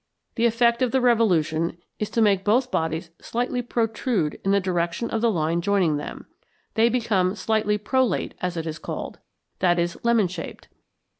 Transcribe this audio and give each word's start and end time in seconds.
The 0.33 0.47
effect 0.47 0.81
of 0.81 0.89
the 0.89 0.99
revolution 0.99 1.77
is 1.99 2.09
to 2.09 2.23
make 2.23 2.43
both 2.43 2.71
bodies 2.71 3.11
slightly 3.21 3.61
protrude 3.61 4.39
in 4.43 4.49
the 4.49 4.59
direction 4.59 5.11
of 5.11 5.21
the 5.21 5.29
line 5.29 5.61
joining 5.61 5.97
them; 5.97 6.25
they 6.73 6.89
become 6.89 7.35
slightly 7.35 7.77
"prolate" 7.77 8.33
as 8.41 8.57
it 8.57 8.65
is 8.65 8.79
called 8.79 9.19
that 9.59 9.77
is, 9.77 9.95
lemon 10.01 10.27
shaped. 10.27 10.69